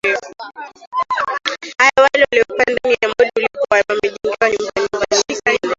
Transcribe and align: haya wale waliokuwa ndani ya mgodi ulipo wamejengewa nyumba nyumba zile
haya 1.77 1.91
wale 1.97 2.25
waliokuwa 2.31 2.61
ndani 2.61 2.97
ya 3.01 3.09
mgodi 3.09 3.31
ulipo 3.37 3.65
wamejengewa 3.71 4.49
nyumba 4.75 4.99
nyumba 4.99 5.07
zile 5.17 5.59